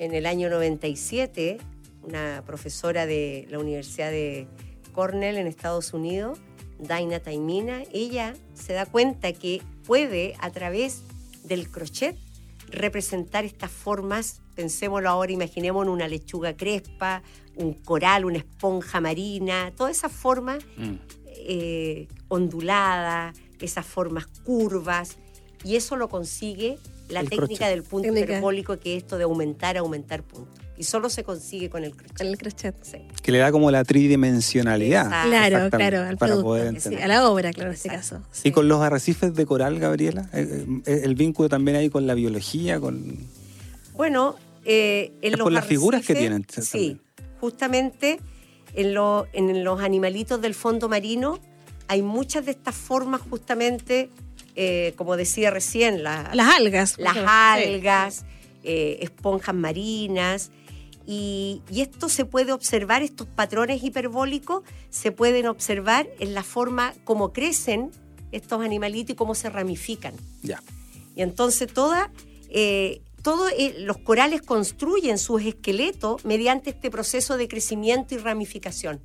en 0.00 0.14
el 0.14 0.26
año 0.26 0.50
97, 0.50 1.58
una 2.02 2.42
profesora 2.44 3.06
de 3.06 3.46
la 3.50 3.60
Universidad 3.60 4.10
de 4.10 4.48
Cornell 4.92 5.36
en 5.36 5.46
Estados 5.46 5.92
Unidos, 5.92 6.40
Daina 6.80 7.20
Taimina, 7.20 7.82
ella 7.92 8.34
se 8.54 8.72
da 8.72 8.84
cuenta 8.84 9.32
que 9.32 9.62
puede 9.86 10.34
a 10.40 10.50
través 10.50 11.02
del 11.44 11.70
crochet 11.70 12.16
representar 12.68 13.44
estas 13.44 13.70
formas, 13.70 14.40
pensémoslo 14.56 15.08
ahora, 15.08 15.30
imaginemos 15.30 15.86
una 15.86 16.08
lechuga 16.08 16.56
crespa, 16.56 17.22
un 17.60 17.74
coral, 17.74 18.24
una 18.24 18.38
esponja 18.38 19.00
marina, 19.00 19.72
todas 19.76 19.96
esas 19.96 20.12
formas 20.12 20.64
mm. 20.76 20.94
eh, 21.26 22.08
onduladas, 22.28 23.36
esas 23.60 23.86
formas 23.86 24.26
curvas, 24.44 25.18
y 25.64 25.76
eso 25.76 25.96
lo 25.96 26.08
consigue 26.08 26.78
la 27.08 27.24
técnica 27.24 27.68
del 27.68 27.82
punto 27.82 28.16
hiperbólico, 28.16 28.78
que 28.78 28.96
es 28.96 29.02
esto 29.02 29.18
de 29.18 29.24
aumentar, 29.24 29.76
aumentar 29.76 30.22
puntos. 30.22 30.58
Y 30.76 30.84
solo 30.84 31.10
se 31.10 31.24
consigue 31.24 31.68
con 31.68 31.84
el 31.84 31.94
crochet. 31.94 32.20
el 32.22 32.38
crochet. 32.38 32.74
Sí. 32.82 32.98
Que 33.22 33.32
le 33.32 33.38
da 33.38 33.52
como 33.52 33.70
la 33.70 33.84
tridimensionalidad. 33.84 35.08
Claro, 35.26 35.68
claro, 35.68 36.00
al 36.00 36.16
para 36.16 36.36
poder 36.36 36.74
a 37.02 37.06
la 37.06 37.28
obra, 37.28 37.52
claro, 37.52 37.70
en 37.70 37.74
este 37.74 37.90
caso. 37.90 38.22
¿Y 38.44 38.50
con 38.50 38.66
los 38.66 38.80
arrecifes 38.80 39.34
de 39.34 39.44
coral, 39.44 39.78
Gabriela? 39.78 40.30
¿El, 40.32 40.46
eh, 40.46 40.82
eh, 40.86 41.00
el 41.04 41.16
vínculo 41.16 41.50
también 41.50 41.76
ahí 41.76 41.90
con 41.90 42.06
la 42.06 42.14
biología? 42.14 42.80
con 42.80 43.18
Bueno, 43.94 44.36
eh, 44.64 45.12
en 45.20 45.32
los 45.32 45.42
por 45.42 45.52
las 45.52 45.66
figuras 45.66 46.04
que 46.04 46.14
tienen. 46.14 46.46
Sí, 46.48 46.98
justamente 47.40 48.20
en, 48.74 48.96
en 49.32 49.64
los 49.64 49.80
animalitos 49.80 50.40
del 50.40 50.54
fondo 50.54 50.88
marino 50.88 51.40
hay 51.90 52.02
muchas 52.02 52.46
de 52.46 52.52
estas 52.52 52.76
formas 52.76 53.20
justamente, 53.20 54.10
eh, 54.54 54.94
como 54.94 55.16
decía 55.16 55.50
recién, 55.50 56.04
las 56.04 56.28
algas. 56.38 56.96
Las 56.98 57.16
algas, 57.16 58.24
eh, 58.62 58.98
esponjas 59.00 59.56
marinas. 59.56 60.52
Y, 61.04 61.62
esto 61.74 62.08
se 62.08 62.24
puede 62.24 62.52
observar, 62.52 63.02
estos 63.02 63.26
patrones 63.26 63.82
hiperbólicos 63.82 64.62
se 64.88 65.10
pueden 65.10 65.48
observar 65.48 66.08
en 66.20 66.32
la 66.32 66.44
forma 66.44 66.94
como 67.02 67.32
crecen 67.32 67.90
estos 68.30 68.62
animalitos 68.62 69.14
y 69.14 69.16
cómo 69.16 69.34
se 69.34 69.50
ramifican. 69.50 70.14
Ya. 70.44 70.62
Y 71.16 71.22
entonces 71.22 71.72
toda 71.74 72.12
eh, 72.50 73.02
todos 73.22 73.52
eh, 73.58 73.74
los 73.78 73.98
corales 73.98 74.42
construyen 74.42 75.18
sus 75.18 75.42
esqueletos 75.42 76.24
mediante 76.24 76.70
este 76.70 76.90
proceso 76.90 77.36
de 77.36 77.48
crecimiento 77.48 78.14
y 78.14 78.18
ramificación. 78.18 79.00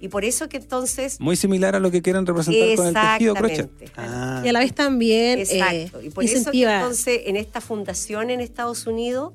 Y 0.00 0.08
por 0.08 0.24
eso 0.24 0.48
que 0.48 0.58
entonces... 0.58 1.20
Muy 1.20 1.36
similar 1.36 1.74
a 1.74 1.80
lo 1.80 1.90
que 1.90 2.02
quieren 2.02 2.24
representar 2.24 2.76
con 2.76 2.86
el 2.86 2.94
tejido 2.94 3.34
crochet. 3.34 3.70
Ah. 3.96 4.42
Y 4.44 4.48
a 4.48 4.52
la 4.52 4.60
vez 4.60 4.74
también... 4.74 5.40
Exacto. 5.40 6.02
y 6.02 6.10
por 6.10 6.24
eso 6.24 6.50
que 6.52 6.62
entonces 6.62 7.22
en 7.26 7.36
esta 7.36 7.60
fundación 7.60 8.30
en 8.30 8.40
Estados 8.40 8.86
Unidos 8.86 9.32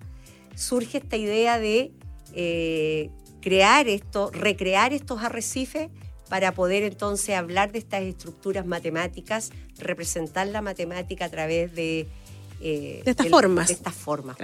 surge 0.56 1.00
esta 1.00 1.18
idea 1.18 1.60
de 1.60 1.92
eh, 2.34 3.10
crear 3.42 3.88
esto, 3.88 4.32
recrear 4.32 4.94
estos 4.94 5.22
arrecifes 5.22 5.90
para 6.30 6.54
poder 6.54 6.84
entonces 6.84 7.36
hablar 7.36 7.72
de 7.72 7.80
estas 7.80 8.04
estructuras 8.04 8.66
matemáticas, 8.66 9.52
representar 9.78 10.48
la 10.48 10.62
matemática 10.62 11.26
a 11.26 11.30
través 11.30 11.76
de 11.76 12.08
eh, 12.65 13.01
de 13.03 13.12
estas 13.12 13.27
formas. 13.27 13.67
De 13.67 13.74
estas 13.74 13.93
formas, 13.93 14.38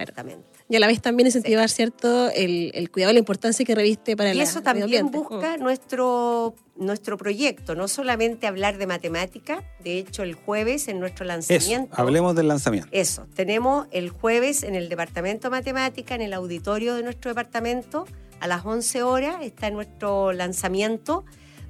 Y 0.67 0.75
a 0.75 0.79
la 0.79 0.87
vez 0.87 1.01
también 1.01 1.27
incentivar, 1.27 1.69
¿cierto?, 1.69 2.29
el, 2.31 2.89
cuidado 2.91 3.11
y 3.11 3.13
la 3.13 3.19
importancia 3.19 3.63
que 3.65 3.73
reviste 3.73 4.17
para 4.17 4.33
y 4.33 4.41
eso 4.41 4.61
también 4.61 5.09
busca 5.09 5.57
mm. 5.57 5.61
nuestro, 5.61 6.53
nuestro 6.75 7.15
proyecto, 7.15 7.75
no 7.75 7.87
solamente 7.87 8.45
hablar 8.45 8.77
de 8.77 8.87
matemática, 8.87 9.63
de 9.81 9.99
hecho 9.99 10.23
el 10.23 10.33
jueves 10.33 10.89
en 10.89 10.99
nuestro 10.99 11.25
lanzamiento... 11.25 11.95
hablemos 11.95 12.35
del 12.35 12.49
lanzamiento. 12.49 12.89
Eso, 12.91 13.25
tenemos 13.35 13.87
el 13.91 14.09
jueves 14.09 14.63
en 14.63 14.75
el 14.75 14.89
Departamento 14.89 15.47
de 15.47 15.51
Matemática, 15.51 16.13
en 16.13 16.21
el 16.21 16.33
auditorio 16.33 16.95
de 16.95 17.03
nuestro 17.03 17.31
departamento, 17.31 18.05
a 18.41 18.47
las 18.47 18.65
11 18.65 19.01
horas 19.03 19.35
está 19.43 19.69
nuestro 19.69 20.33
lanzamiento, 20.33 21.23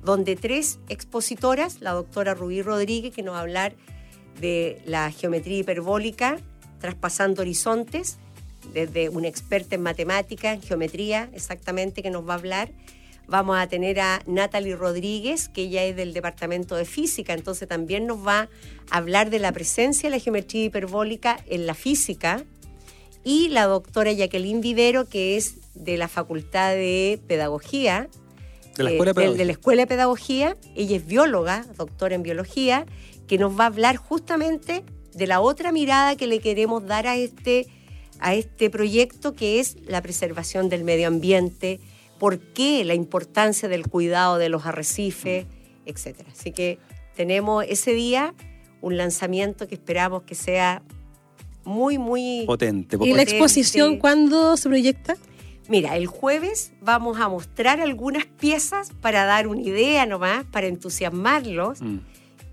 donde 0.03 0.35
tres 0.35 0.79
expositoras, 0.89 1.81
la 1.81 1.91
doctora 1.91 2.33
Rubí 2.33 2.63
Rodríguez, 2.63 3.13
que 3.13 3.21
nos 3.21 3.35
va 3.35 3.39
a 3.39 3.41
hablar 3.41 3.75
de 4.39 4.81
la 4.85 5.11
geometría 5.11 5.59
hiperbólica, 5.59 6.39
traspasando 6.79 7.41
horizontes, 7.41 8.17
desde 8.73 9.09
un 9.09 9.25
experta 9.25 9.75
en 9.75 9.81
matemática, 9.81 10.53
en 10.53 10.61
geometría 10.61 11.29
exactamente, 11.33 12.01
que 12.01 12.09
nos 12.09 12.27
va 12.27 12.33
a 12.33 12.37
hablar. 12.37 12.71
Vamos 13.27 13.59
a 13.59 13.67
tener 13.67 13.99
a 13.99 14.21
Natalie 14.25 14.75
Rodríguez, 14.75 15.49
que 15.49 15.61
ella 15.61 15.83
es 15.83 15.95
del 15.95 16.13
Departamento 16.13 16.75
de 16.75 16.85
Física, 16.85 17.33
entonces 17.33 17.67
también 17.67 18.07
nos 18.07 18.25
va 18.25 18.49
a 18.89 18.97
hablar 18.97 19.29
de 19.29 19.39
la 19.39 19.51
presencia 19.51 20.09
de 20.09 20.15
la 20.15 20.21
geometría 20.21 20.65
hiperbólica 20.65 21.39
en 21.47 21.67
la 21.67 21.75
física. 21.75 22.43
Y 23.23 23.49
la 23.49 23.65
doctora 23.65 24.11
Jacqueline 24.11 24.61
Vivero, 24.61 25.07
que 25.07 25.37
es 25.37 25.55
de 25.75 25.97
la 25.97 26.07
Facultad 26.07 26.71
de 26.71 27.19
Pedagogía, 27.27 28.09
de 28.77 28.83
la, 28.83 28.91
Escuela 28.91 29.11
de, 29.11 29.13
Pedagogía. 29.13 29.37
de 29.37 29.45
la 29.45 29.51
Escuela 29.51 29.81
de 29.83 29.87
Pedagogía. 29.87 30.57
Ella 30.75 30.95
es 30.95 31.05
bióloga, 31.05 31.65
doctora 31.77 32.15
en 32.15 32.23
biología, 32.23 32.85
que 33.29 33.37
nos 33.37 33.57
va 33.57 33.65
a 33.65 33.67
hablar 33.67 33.95
justamente 33.97 34.83
de 35.13 35.27
la 35.27 35.39
otra 35.39 35.71
mirada 35.71 36.17
que 36.17 36.25
le 36.25 36.39
queremos 36.39 36.85
dar 36.87 37.05
a 37.05 37.15
este, 37.15 37.67
a 38.19 38.33
este 38.33 38.71
proyecto, 38.71 39.35
que 39.35 39.59
es 39.59 39.77
la 39.85 40.01
preservación 40.01 40.67
del 40.67 40.83
medio 40.83 41.07
ambiente, 41.07 41.79
por 42.17 42.39
qué 42.39 42.83
la 42.83 42.95
importancia 42.95 43.69
del 43.69 43.87
cuidado 43.87 44.39
de 44.39 44.49
los 44.49 44.65
arrecifes, 44.65 45.45
etc. 45.85 46.21
Así 46.31 46.51
que 46.51 46.79
tenemos 47.15 47.63
ese 47.69 47.93
día 47.93 48.33
un 48.81 48.97
lanzamiento 48.97 49.67
que 49.67 49.75
esperamos 49.75 50.23
que 50.23 50.33
sea 50.33 50.81
muy, 51.63 51.99
muy 51.99 52.45
potente. 52.47 52.97
¿Y 52.99 53.13
la 53.13 53.21
exposición 53.21 53.99
cuándo 53.99 54.57
se 54.57 54.69
proyecta? 54.69 55.17
Mira, 55.67 55.95
el 55.97 56.07
jueves 56.07 56.71
vamos 56.81 57.19
a 57.19 57.29
mostrar 57.29 57.79
algunas 57.79 58.25
piezas 58.25 58.89
para 59.01 59.25
dar 59.25 59.47
una 59.47 59.61
idea 59.61 60.07
nomás, 60.07 60.45
para 60.45 60.65
entusiasmarlos. 60.65 61.79
Mm 61.79 61.99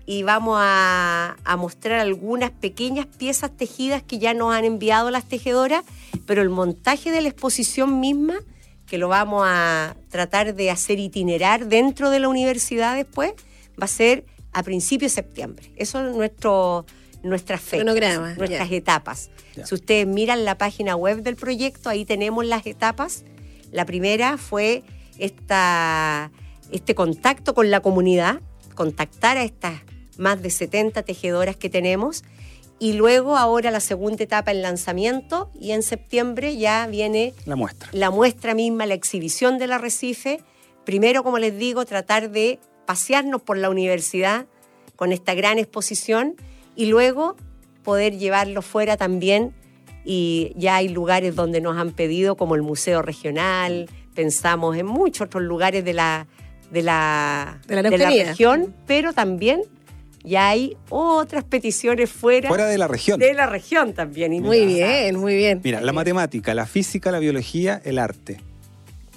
y 0.09 0.23
vamos 0.23 0.57
a, 0.57 1.35
mostrar 1.57 1.99
algunas 1.99 2.49
pequeñas 2.49 3.05
piezas 3.05 3.51
tejidas 3.55 4.01
que 4.01 4.19
ya 4.19 4.33
nos 4.33 4.55
han 4.55 4.63
enviado 4.63 5.11
las 5.11 5.25
tejedoras, 5.25 5.83
pero 6.25 6.41
el 6.41 6.49
montaje 6.49 7.11
de 7.11 7.19
la 7.19 7.27
exposición 7.27 7.99
misma, 7.99 8.35
que 8.85 8.97
lo 8.97 9.09
vamos 9.09 9.43
a 9.45 9.97
tratar 10.09 10.55
de 10.55 10.71
hacer 10.71 10.97
itinerar 10.99 11.67
dentro 11.67 12.09
de 12.09 12.21
la 12.21 12.29
universidad 12.29 12.95
después, 12.95 13.33
va 13.79 13.83
a 13.83 13.87
ser 13.89 14.25
a 14.53 14.63
principios 14.63 15.11
de 15.11 15.15
septiembre. 15.15 15.73
Eso 15.75 16.07
es 16.07 16.15
nuestro, 16.15 16.85
nuestras 17.21 17.59
fechas, 17.59 18.37
nuestras 18.37 18.71
etapas. 18.71 19.29
Si 19.65 19.75
ustedes 19.75 20.07
miran 20.07 20.45
la 20.45 20.57
página 20.57 20.95
web 20.95 21.21
del 21.21 21.35
proyecto, 21.35 21.89
ahí 21.89 22.05
tenemos 22.05 22.45
las 22.45 22.65
etapas. 22.65 23.25
La 23.73 23.85
primera 23.85 24.37
fue 24.37 24.83
esta, 25.17 26.31
este 26.71 26.95
contacto 26.95 27.53
con 27.53 27.69
la 27.71 27.81
comunidad, 27.81 28.39
contactar 28.73 29.37
a 29.37 29.43
estas 29.43 29.81
más 30.17 30.41
de 30.41 30.49
70 30.49 31.03
tejedoras 31.03 31.55
que 31.55 31.69
tenemos. 31.69 32.23
Y 32.79 32.93
luego 32.93 33.37
ahora 33.37 33.71
la 33.71 33.79
segunda 33.79 34.23
etapa, 34.23 34.51
el 34.51 34.61
lanzamiento, 34.61 35.49
y 35.59 35.71
en 35.71 35.81
septiembre 35.81 36.57
ya 36.57 36.85
viene 36.87 37.33
la 37.45 37.55
muestra. 37.55 37.89
La 37.91 38.11
muestra 38.11 38.53
misma, 38.53 38.85
la 38.85 38.93
exhibición 38.93 39.57
del 39.57 39.71
arrecife, 39.71 40.41
primero, 40.85 41.23
como 41.23 41.39
les 41.39 41.57
digo, 41.57 41.85
tratar 41.85 42.29
de 42.29 42.59
pasearnos 42.85 43.41
por 43.41 43.57
la 43.57 43.69
universidad 43.69 44.45
con 44.95 45.11
esta 45.11 45.33
gran 45.33 45.57
exposición 45.57 46.35
y 46.75 46.85
luego 46.85 47.35
poder 47.83 48.17
llevarlo 48.17 48.61
fuera 48.61 48.95
también. 48.95 49.53
Y 50.05 50.53
ya 50.55 50.75
hay 50.75 50.87
lugares 50.87 51.35
donde 51.35 51.61
nos 51.61 51.77
han 51.77 51.91
pedido, 51.91 52.37
como 52.37 52.55
el 52.55 52.61
Museo 52.61 53.01
Regional, 53.01 53.89
pensamos 54.13 54.77
en 54.77 54.85
muchos 54.85 55.27
otros 55.27 55.43
lugares 55.43 55.83
de 55.83 55.93
la, 55.93 56.27
de 56.71 56.81
la, 56.81 57.59
De 57.67 57.75
la 57.75 57.89
de 57.89 57.97
la 57.97 58.09
región, 58.09 58.73
pero 58.85 59.13
también 59.13 59.61
ya 60.23 60.49
hay 60.49 60.77
otras 60.89 61.43
peticiones 61.43 62.09
fuera, 62.09 62.49
Fuera 62.49 62.65
de 62.67 62.77
la 62.77 62.87
región. 62.87 63.19
de 63.19 63.33
la 63.33 63.45
región 63.47 63.93
también. 63.93 64.31
Muy 64.41 64.65
bien, 64.65 65.17
muy 65.19 65.35
bien. 65.35 65.61
Mira, 65.63 65.81
la 65.81 65.93
matemática, 65.93 66.53
la 66.53 66.65
física, 66.65 67.11
la 67.11 67.19
biología, 67.19 67.81
el 67.85 67.97
arte. 67.99 68.39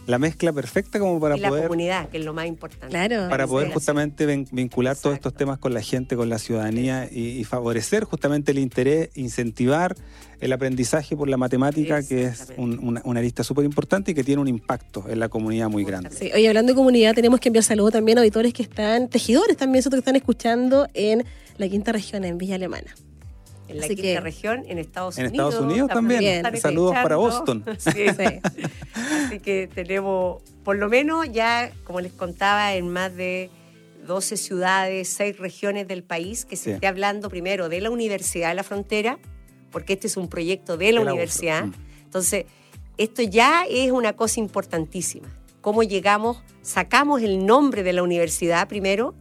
La 0.06 0.18
mezcla 0.18 0.52
perfecta 0.52 0.98
como 0.98 1.20
para 1.20 1.36
y 1.36 1.40
la 1.40 1.48
poder 1.50 1.64
comunidad, 1.64 2.08
que 2.08 2.18
es 2.18 2.24
lo 2.24 2.32
más 2.34 2.46
importante. 2.46 2.88
Claro. 2.88 3.28
para 3.28 3.46
poder 3.46 3.70
justamente 3.72 4.26
vincular 4.50 4.96
todos 4.96 5.14
estos 5.14 5.34
temas 5.34 5.58
con 5.58 5.72
la 5.72 5.82
gente, 5.82 6.16
con 6.16 6.28
la 6.28 6.38
ciudadanía 6.38 7.08
y, 7.10 7.38
y 7.38 7.44
favorecer 7.44 8.04
justamente 8.04 8.50
el 8.50 8.58
interés, 8.58 9.10
incentivar 9.14 9.94
el 10.40 10.52
aprendizaje 10.52 11.14
por 11.16 11.28
la 11.28 11.36
matemática, 11.36 12.02
que 12.02 12.24
es 12.24 12.48
un- 12.56 12.78
una, 12.80 13.02
una 13.04 13.20
arista 13.20 13.44
súper 13.44 13.64
importante 13.64 14.10
y 14.10 14.14
que 14.14 14.24
tiene 14.24 14.40
un 14.40 14.48
impacto 14.48 15.04
en 15.08 15.20
la 15.20 15.28
comunidad 15.28 15.68
muy 15.68 15.84
grande. 15.84 16.10
Sí, 16.10 16.30
oye, 16.34 16.48
hablando 16.48 16.72
de 16.72 16.76
comunidad, 16.76 17.14
tenemos 17.14 17.38
que 17.38 17.50
enviar 17.50 17.62
saludos 17.62 17.92
también 17.92 18.18
a 18.18 18.22
auditores 18.22 18.52
que 18.54 18.62
están, 18.62 19.08
tejedores 19.08 19.56
también, 19.58 19.82
¿cierto? 19.82 19.96
que 19.96 20.00
están 20.00 20.16
escuchando 20.16 20.88
en 20.94 21.24
la 21.58 21.68
quinta 21.68 21.92
región, 21.92 22.24
en 22.24 22.38
Villa 22.38 22.54
Alemana. 22.56 22.92
En 23.70 23.78
la 23.78 23.84
Así 23.86 23.94
quinta 23.94 24.08
que- 24.14 24.20
región, 24.20 24.64
en 24.68 24.78
Estados 24.78 25.16
En 25.18 25.28
Unidos. 25.28 25.48
Estados 25.54 25.70
Unidos 25.72 25.88
también. 25.90 26.44
Saludos 26.60 26.94
para. 26.94 27.16
Boston. 27.16 27.64
Sí. 27.78 27.90
Sí. 27.92 28.40
Así 29.26 29.38
que 29.40 29.68
tenemos, 29.72 30.42
por 30.64 30.76
lo 30.76 30.88
menos 30.88 31.30
ya, 31.32 31.70
como 31.84 32.00
les 32.00 32.12
contaba, 32.12 32.74
en 32.74 32.88
más 32.88 33.14
de 33.14 33.50
12 34.06 34.36
ciudades, 34.36 35.08
6 35.08 35.38
regiones 35.38 35.86
del 35.88 36.02
país, 36.02 36.44
que 36.44 36.56
se 36.56 36.64
Sí. 36.64 36.70
esté 36.72 36.86
hablando 36.86 37.28
primero 37.30 37.68
de 37.68 37.80
la 37.80 37.90
Universidad 37.90 38.48
de 38.48 38.54
la 38.56 38.62
Frontera, 38.64 39.18
porque 39.70 39.92
este 39.94 40.06
es 40.08 40.16
un 40.16 40.28
proyecto 40.28 40.76
de 40.76 40.92
la 40.92 41.00
De 41.00 41.04
la 41.04 41.12
universidad. 41.12 41.64
UFRO. 41.68 41.80
Entonces, 42.04 42.46
esto 42.98 43.22
ya 43.22 43.64
es 43.70 43.92
una 43.92 44.14
cosa 44.14 44.40
importantísima. 44.40 45.28
Cómo 45.60 45.82
llegamos, 45.82 46.42
sacamos 46.62 47.22
el 47.22 47.46
nombre 47.46 47.82
de 47.82 47.92
la 47.92 48.02
universidad 48.02 48.66
primero 48.66 49.14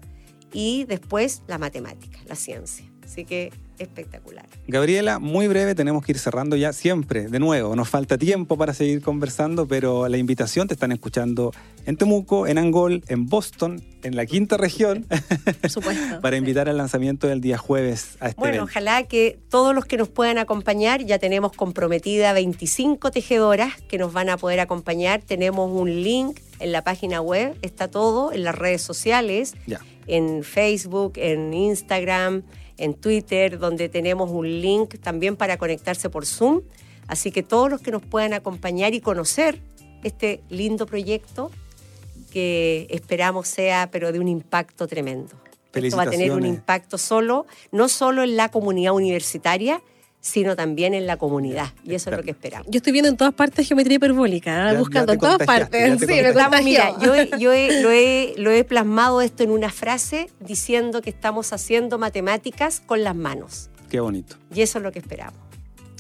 y 0.54 0.86
después 0.86 1.44
la 1.48 1.58
matemática, 1.58 2.18
la 2.26 2.36
ciencia. 2.36 2.86
Así 3.04 3.26
que 3.26 3.52
espectacular. 3.80 4.46
Gabriela, 4.68 5.20
muy 5.20 5.48
breve, 5.48 5.74
tenemos 5.76 6.06
que 6.06 6.12
ir 6.12 6.20
cerrando 6.20 6.56
ya 6.56 6.74
siempre, 6.74 7.28
de 7.28 7.40
nuevo, 7.40 7.76
nos 7.76 7.90
falta 7.90 8.18
tiempo 8.18 8.58
para 8.58 8.74
seguir 8.74 9.02
conversando, 9.02 9.68
pero 9.68 10.08
la 10.08 10.18
invitación 10.18 10.68
te 10.68 10.74
están 10.76 10.92
escuchando 10.92 11.52
en 11.86 11.98
Temuco, 11.98 12.46
en 12.46 12.58
Angol, 12.60 13.04
en 13.08 13.26
Boston, 13.26 13.82
en 14.04 14.16
la 14.16 14.26
quinta 14.26 14.58
región, 14.58 15.06
Por 15.62 15.70
supuesto. 15.70 16.22
para 16.22 16.38
invitar 16.38 16.70
al 16.70 16.78
lanzamiento 16.78 17.28
del 17.28 17.42
día 17.42 17.58
jueves 17.58 18.18
a 18.20 18.30
este 18.30 18.40
Bueno, 18.40 18.56
evento. 18.58 18.72
ojalá 18.72 19.04
que 19.04 19.40
todos 19.50 19.74
los 19.74 19.86
que 19.86 19.98
nos 19.98 20.08
puedan 20.10 20.38
acompañar, 20.38 21.04
ya 21.04 21.18
tenemos 21.20 21.52
comprometida 21.54 22.34
25 22.34 23.12
tejedoras 23.12 23.74
que 23.90 23.98
nos 23.98 24.14
van 24.14 24.30
a 24.30 24.38
poder 24.38 24.60
acompañar. 24.60 25.22
Tenemos 25.22 25.72
un 25.72 26.04
link 26.04 26.40
en 26.60 26.72
la 26.72 26.84
página 26.84 27.22
web, 27.22 27.56
está 27.62 27.88
todo 27.88 28.32
en 28.34 28.44
las 28.44 28.54
redes 28.56 28.82
sociales, 28.82 29.56
Ya. 29.66 29.80
en 30.08 30.44
Facebook, 30.44 31.14
en 31.16 31.54
Instagram, 31.54 32.44
en 32.80 32.96
Twitter, 32.96 33.60
donde 33.60 33.90
tenemos 33.90 34.32
un 34.32 34.62
link 34.62 35.00
también 35.00 35.36
para 35.36 35.58
conectarse 35.58 36.10
por 36.10 36.26
Zoom. 36.26 36.62
Así 37.08 37.32
que 37.32 37.44
todos 37.44 37.70
los 37.70 37.82
que 37.82 37.92
nos 37.92 38.02
puedan 38.02 38.34
acompañar 38.34 38.94
y 38.94 39.02
conocer 39.02 39.60
este 40.04 40.42
lindo 40.50 40.86
proyecto 40.86 41.52
que 42.32 42.88
esperamos 42.90 43.48
sea, 43.48 43.90
pero 43.92 44.12
de 44.12 44.20
un 44.20 44.28
impacto 44.28 44.88
tremendo. 44.88 45.36
Esto 45.74 45.98
va 45.98 46.04
a 46.04 46.10
tener 46.10 46.32
un 46.32 46.46
impacto 46.46 46.98
solo, 46.98 47.46
no 47.72 47.90
solo 47.90 48.24
en 48.24 48.38
la 48.38 48.50
comunidad 48.50 48.94
universitaria, 48.94 49.82
sino 50.22 50.56
también 50.56 50.94
en 50.94 51.08
la 51.08 51.18
comunidad. 51.18 51.70
Y 51.86 51.96
eso 51.96 52.10
es 52.10 52.18
lo 52.18 52.24
que 52.24 52.32
esperamos. 52.32 52.68
Yo 52.70 52.78
estoy 52.78 52.92
viendo 52.92 53.10
en 53.10 53.16
todas 53.18 53.34
partes 53.34 53.68
geometría 53.68 53.96
hiperbólica. 53.96 54.74
Ya- 54.74 54.78
buscando 54.80 55.14
ya 55.14 55.16
en 55.16 55.20
todas 55.20 55.38
partes. 55.46 56.00
Sí. 56.00 56.14
Estamos, 56.14 56.62
mira, 56.64 56.94
yo, 57.00 57.16
he- 57.16 57.30
yo 57.40 57.54
he- 57.54 57.82
lo, 57.82 57.90
he, 57.92 58.34
lo 58.38 58.52
he 58.52 58.64
plasmado 58.64 59.22
esto 59.22 59.44
en 59.44 59.52
una 59.52 59.70
frase 59.70 60.30
diciendo 60.40 61.02
que 61.02 61.10
estamos 61.10 61.54
haciendo 61.54 61.98
matemáticas 61.98 62.82
con 62.86 63.04
las 63.04 63.16
manos. 63.16 63.70
Qué 63.90 64.00
bonito. 64.02 64.36
Y 64.54 64.62
eso 64.62 64.80
es 64.80 64.84
lo 64.84 64.92
que 64.92 65.00
esperamos. 65.00 65.40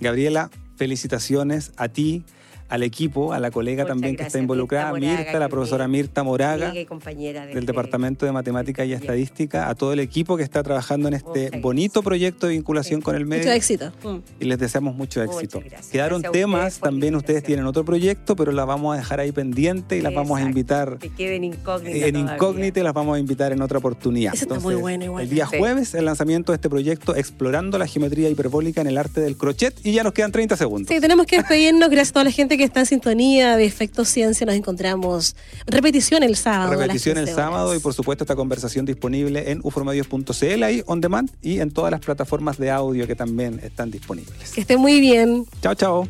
Gabriela, 0.01 0.49
felicitaciones 0.75 1.71
a 1.77 1.87
ti, 1.87 2.23
al 2.69 2.83
equipo, 2.83 3.33
a 3.33 3.39
la 3.39 3.51
colega 3.51 3.83
Muchas 3.83 3.95
también 3.95 4.15
que 4.15 4.23
está 4.23 4.39
involucrada, 4.39 4.93
Mirta 4.93 5.07
Moraga, 5.07 5.23
Mirta, 5.23 5.39
la 5.39 5.49
profesora 5.49 5.87
Mirta 5.87 6.23
Moraga. 6.23 6.67
Amiga 6.69 6.81
y 6.81 6.85
compañera 6.85 7.45
de 7.45 7.53
del 7.55 7.65
Departamento 7.65 8.25
de 8.25 8.31
Matemática 8.31 8.85
y. 8.85 8.93
Estadística, 8.93 9.69
a 9.69 9.75
todo 9.75 9.93
el 9.93 9.99
equipo 9.99 10.37
que 10.37 10.43
está 10.43 10.61
trabajando 10.63 11.07
en 11.07 11.15
este 11.15 11.45
Muchas 11.45 11.61
bonito 11.61 11.91
gracias. 11.93 12.05
proyecto 12.05 12.47
de 12.47 12.53
vinculación 12.53 12.99
Sí. 12.99 13.03
con 13.03 13.15
el 13.15 13.25
Mucho 13.25 13.37
medio 13.39 13.51
éxito. 13.53 13.91
Mm. 14.03 14.17
y 14.39 14.45
les 14.45 14.59
deseamos 14.59 14.95
mucho 14.95 15.21
éxito. 15.23 15.59
gracias. 15.59 15.87
Quedaron 15.87 16.21
temas, 16.21 16.73
ustedes 16.73 16.79
también 16.79 17.15
ustedes 17.15 17.43
tienen 17.43 17.65
otro 17.65 17.83
proyecto, 17.85 18.35
pero 18.35 18.51
las 18.51 18.65
vamos 18.67 18.93
a 18.93 18.97
dejar 18.97 19.19
ahí 19.19 19.31
pendiente 19.31 19.97
y 19.97 20.01
las 20.01 20.13
vamos 20.13 20.39
a 20.39 20.43
invitar 20.43 20.97
Que 20.99 21.09
queden 21.09 21.43
incógnitas. 21.43 21.95
en 22.03 22.13
todavía. 22.13 22.33
incógnita 22.35 22.79
y 22.79 22.83
las 22.83 22.93
vamos 22.93 23.15
a 23.17 23.19
invitar 23.19 23.51
en 23.51 23.61
otra 23.61 23.77
oportunidad. 23.79 24.33
Ese 24.35 24.45
está 24.45 24.59
muy 24.59 24.75
bueno 24.75 25.05
igual. 25.05 25.23
El 25.23 25.29
día 25.29 25.45
jueves, 25.47 25.93
el 25.95 26.05
lanzamiento 26.05 26.51
de 26.51 26.57
este 26.57 26.69
proyecto 26.69 27.15
Explorando 27.15 27.77
la 27.77 27.87
geometría 27.87 28.29
hiperbólica 28.29 28.81
en 28.81 28.87
el 28.87 28.97
arte 28.97 29.21
del 29.21 29.37
crochet 29.37 29.75
y 29.83 29.93
ya 29.93 30.03
nos 30.03 30.13
quedan 30.13 30.31
30 30.31 30.55
segundos. 30.57 30.93
Sí, 30.93 30.99
tenemos 31.01 31.25
que 31.25 31.37
despedirnos. 31.37 31.89
Gracias 31.89 32.09
a 32.09 32.13
toda 32.13 32.23
la 32.25 32.31
gente 32.31 32.57
que 32.57 32.58
está 32.63 32.81
en 32.81 32.85
sintonía 32.85 33.55
de 33.57 33.65
Efecto 33.65 34.05
Ciencia. 34.05 34.45
Nos 34.45 34.55
encontramos 34.55 35.35
repetición 35.65 36.23
el 36.23 36.35
sábado. 36.35 36.71
Repetición 36.71 37.17
el 37.17 37.25
15 37.25 37.33
horas. 37.33 37.45
sábado 37.45 37.75
y 37.75 37.79
por 37.79 37.93
supuesto 37.93 38.23
esta 38.23 38.35
conversación 38.35 38.85
disponible 38.85 39.51
en 39.51 39.59
ufromedios.cl 39.63 40.63
ahí 40.63 40.83
on 40.85 41.01
demand 41.01 41.29
y 41.41 41.59
en 41.59 41.71
todas 41.71 41.91
las 41.91 42.01
plataformas 42.01 42.57
de 42.57 42.71
audio 42.71 43.07
que 43.07 43.15
también 43.15 43.59
están 43.63 43.91
disponibles. 43.91 44.51
Que 44.51 44.61
esté 44.61 44.77
muy 44.77 44.99
bien. 44.99 45.45
Chao, 45.61 45.75
chao. 45.75 46.07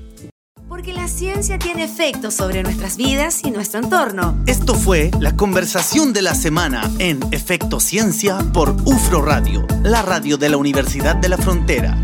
Porque 0.68 0.94
la 0.94 1.08
ciencia 1.08 1.58
tiene 1.58 1.84
efectos 1.84 2.36
sobre 2.36 2.62
nuestras 2.62 2.96
vidas 2.96 3.42
y 3.44 3.50
nuestro 3.50 3.80
entorno. 3.80 4.38
Esto 4.46 4.76
fue 4.76 5.10
la 5.20 5.36
conversación 5.36 6.14
de 6.14 6.22
la 6.22 6.36
semana 6.36 6.90
en 7.00 7.20
Efecto 7.32 7.80
Ciencia 7.80 8.38
por 8.54 8.76
UFRO 8.86 9.24
Radio, 9.24 9.66
la 9.82 10.04
radio 10.04 10.38
de 10.38 10.50
la 10.50 10.58
Universidad 10.58 11.16
de 11.16 11.30
la 11.30 11.38
Frontera. 11.38 11.98